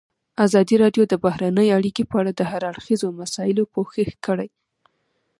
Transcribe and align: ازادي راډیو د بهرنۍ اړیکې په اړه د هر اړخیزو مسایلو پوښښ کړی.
ازادي 0.45 0.75
راډیو 0.83 1.03
د 1.07 1.13
بهرنۍ 1.25 1.67
اړیکې 1.77 2.03
په 2.11 2.15
اړه 2.21 2.31
د 2.35 2.41
هر 2.51 2.61
اړخیزو 2.71 3.07
مسایلو 3.21 3.63
پوښښ 3.73 4.09
کړی. 4.25 4.49